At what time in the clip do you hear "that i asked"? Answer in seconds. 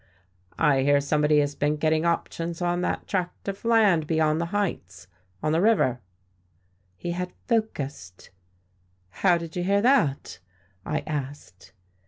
9.83-11.73